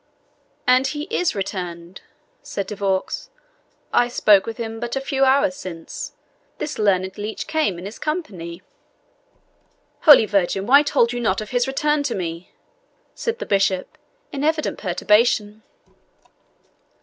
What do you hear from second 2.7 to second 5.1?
Vaux. "I spoke with him but a